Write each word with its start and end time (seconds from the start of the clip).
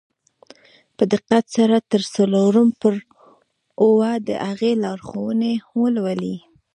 په 0.95 1.03
دقت 1.13 1.45
سره 1.57 1.75
تر 1.91 2.01
څلورم 2.15 2.67
پړاوه 2.81 4.11
د 4.27 4.29
هغې 4.45 4.71
لارښوونې 4.83 5.53
ولولئ. 5.81 6.35